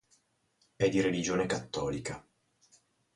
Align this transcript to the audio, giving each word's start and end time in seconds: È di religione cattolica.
È 0.77 0.89
di 0.89 0.99
religione 0.99 1.45
cattolica. 1.45 2.25